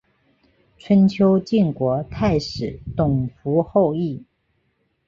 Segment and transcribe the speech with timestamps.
[0.79, 4.25] 春秋晋国太史董狐后裔。